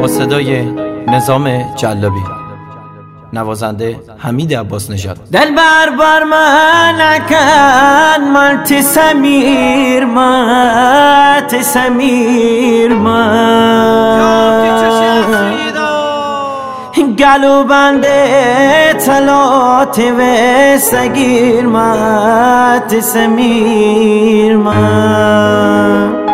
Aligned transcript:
با 0.00 0.08
صدای 0.08 0.62
نظام 1.08 1.74
جلابی. 1.76 2.20
نوازنده 3.32 4.00
حمید 4.18 4.54
عباس 4.54 4.90
نژاد. 4.90 5.18
دل 5.32 5.54
بر 5.54 5.90
بر 5.98 6.24
من 6.24 7.18
کن 7.28 8.24
من 8.24 8.62
تی 8.64 8.82
سمیر 8.82 10.04
من 10.04 11.42
تی 11.48 11.62
سمیر 11.62 12.92
من 12.92 14.16
گلو 17.18 17.64
بنده 17.64 18.94
تلات 19.06 19.98
و 19.98 20.22
سگیر 20.78 21.66
من 21.66 22.82
تی 22.88 23.00
سمیر 23.00 24.56
من 24.56 26.25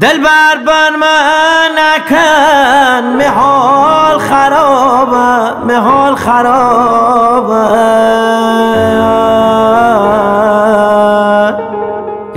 دل 0.00 0.18
بر 0.18 0.56
من 1.00 1.70
نکن 1.78 3.04
محال 3.18 4.18
خرابه 4.18 5.54
محال 5.64 6.14
خرابه. 6.14 7.68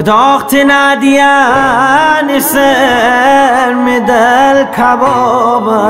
داخت 0.06 0.56
ندیان 0.68 2.40
سر 2.40 3.74
دل 4.08 4.66
کبابه. 4.66 5.82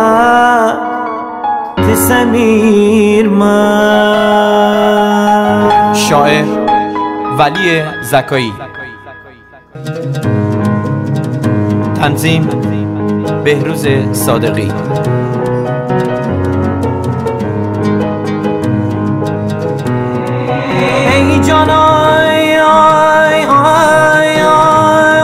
تسمیر 1.78 3.30
من. 3.30 3.54
شاعر 5.94 6.46
ولی 7.40 7.84
زکایی. 8.02 8.54
تنظیم 12.08 12.44
بهروز 13.44 13.88
صادقی. 14.14 14.72
ای 21.12 21.40
جان 21.40 21.70
آی 21.70 22.58
آی 22.58 23.46
آی 23.46 24.42
آی 24.42 25.22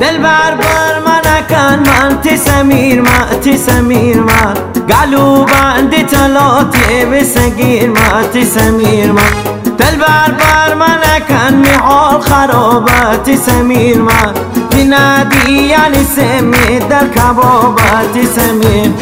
دل 0.00 0.18
بر 0.18 0.54
بر 0.54 0.98
من 1.06 1.46
کن 1.48 1.90
من 1.90 2.20
تی 2.22 2.36
سمیر 2.36 3.00
من 3.00 3.40
تی 3.40 3.56
سمیر 3.56 4.20
من. 4.20 4.54
گلو 4.88 5.44
بندی 5.44 6.02
تلاتی 6.02 7.04
بسگیر 7.12 7.90
من 7.90 8.22
تی 8.32 8.44
سمیر 8.44 9.12
من. 9.12 9.57
دل 9.78 9.96
بر 9.96 10.30
بر 10.38 10.74
من 10.74 11.00
کن 11.28 11.54
میحال 11.54 12.20
خرابتی 12.20 13.36
سمیر 13.36 13.98
من. 13.98 14.34
تی 14.70 14.84
ندی 14.84 15.52
یعنی 15.52 16.04
سمی 16.16 16.78
در 16.78 17.08
کبابتی 17.08 18.26
سمیر. 18.26 18.92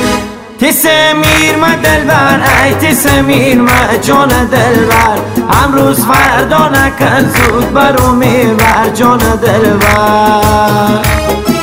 تی 0.58 0.72
سمیر 0.72 1.56
ما 1.60 1.74
دل 1.82 2.04
بر 2.04 2.40
ای 2.64 2.74
تی 2.74 2.94
سمیر 2.94 3.60
ما 3.60 3.96
جان 4.02 4.28
دل 4.28 4.84
بر 4.84 5.18
امروز 5.64 6.00
فردا 6.00 6.68
نکن 6.68 7.28
زود 7.28 7.72
برو 7.74 8.12
میبر 8.12 8.88
جان 8.94 9.18
دل 9.18 9.70
بر 9.70 11.55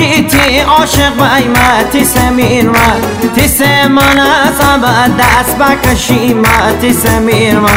گناه 0.00 0.12
کی 0.12 0.22
تی 0.22 0.58
عاشق 0.58 1.12
بیمتی 1.12 2.04
سمیر 2.04 2.64
من 2.64 3.00
تی 3.34 3.48
سمان 3.48 4.18
از 4.18 5.16
دست 5.18 5.56
بکشی 5.58 6.34
من 6.34 6.78
تی 6.80 6.92
سمیر 6.92 7.58
من 7.58 7.70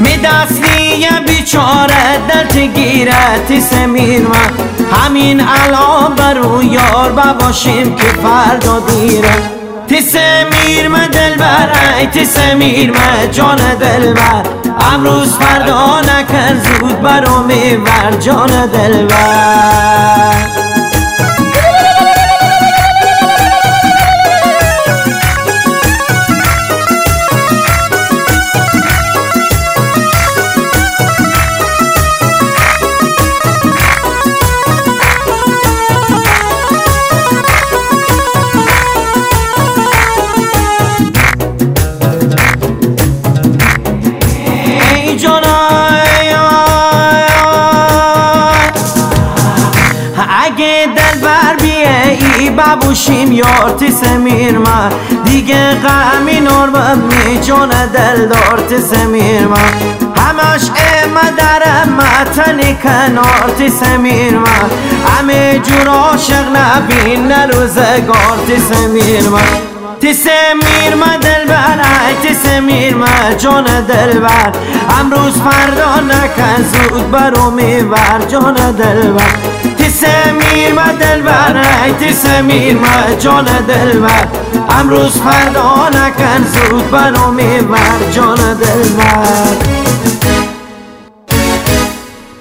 می 0.00 0.16
دستی 0.16 1.06
بیچاره 1.26 2.18
دل 2.28 2.66
گیره 2.66 3.44
تی 3.48 3.60
سمیر 3.60 4.20
من 4.20 4.50
همین 4.92 5.40
الان 5.40 6.14
برو 6.14 6.62
یار 6.62 7.12
بباشیم 7.12 7.94
که 7.96 8.06
فردا 8.06 8.80
دیره. 8.80 9.34
تی 9.88 10.00
سمیر 10.00 10.88
من 10.88 11.06
دل 11.06 11.34
بر 11.34 11.70
ای 11.98 12.06
تی 12.06 12.24
سمیر 12.24 12.90
من 12.90 13.30
جان 13.32 13.56
دل 13.56 14.14
بر 14.14 14.42
امروز 14.92 15.34
فردا 15.34 16.00
نکن 16.00 16.60
زود 16.60 17.02
برو 17.02 17.42
میبر 17.42 18.10
جان 18.20 18.66
دل 18.66 19.06
بر 19.06 20.75
ببوشیم 52.56 53.32
یار 53.32 53.74
تی 53.78 53.90
سمیر 53.90 54.58
من 54.58 54.92
دیگه 55.24 55.74
غمی 55.74 56.40
نور 56.40 56.94
می 56.94 57.40
جان 57.40 57.68
دل 57.68 58.26
دار 58.26 58.64
تی 58.68 58.78
سمیر 58.80 59.46
من 59.46 59.72
همش 60.16 60.62
اما 61.04 61.30
در 61.36 61.84
متنی 61.84 62.74
کنار 62.82 63.50
تی 63.58 63.68
سمیر 63.68 64.38
من 64.38 64.70
همه 65.08 65.58
جور 65.58 65.88
عاشق 65.88 66.44
نبین 66.56 67.32
روزگار 67.32 68.36
تی 68.46 68.56
سمیر 68.56 69.28
من 69.28 69.40
تی 70.00 70.12
سمیر 70.12 70.94
من 70.94 71.20
دل 71.20 71.46
بر 71.48 71.80
ای 72.08 72.14
تی 72.22 72.34
سمیر 72.34 72.94
من 72.94 73.36
جان 73.38 73.64
دل 73.64 74.18
بر 74.18 74.52
امروز 75.00 75.32
فردا 75.32 76.00
نکن 76.00 76.62
زود 76.62 77.10
برو 77.10 77.50
میبر 77.50 78.20
جان 78.28 78.54
دل 78.54 79.10
بر 79.10 79.22
تی 79.62 79.65
سمیر 80.00 80.72
من 80.72 80.96
دل 80.96 81.22
بر 81.22 81.56
ای 81.84 81.92
تی 81.92 82.12
سمیر 82.12 82.76
من 82.76 83.18
جان 83.18 83.44
دل 83.44 84.00
بر 84.00 84.28
امروز 84.68 85.12
فردا 85.12 85.88
نکن 85.88 86.44
زود 86.44 86.90
برو 86.90 87.30
میبر 87.30 88.10
جان 88.12 88.36
دل 88.54 88.88
بر 88.88 89.56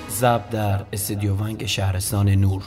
زب 0.10 0.42
در 0.52 0.80
استدیو 0.94 1.34
ونگ 1.34 1.66
شهرستان 1.66 2.30
نور. 2.30 2.64